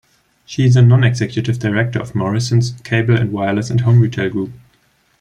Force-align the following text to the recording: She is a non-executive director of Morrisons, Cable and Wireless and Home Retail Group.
She 0.47 0.63
is 0.65 0.75
a 0.75 0.81
non-executive 0.81 1.59
director 1.59 1.99
of 1.99 2.15
Morrisons, 2.15 2.71
Cable 2.83 3.15
and 3.15 3.31
Wireless 3.31 3.69
and 3.69 3.81
Home 3.81 3.99
Retail 3.99 4.31
Group. 4.31 4.51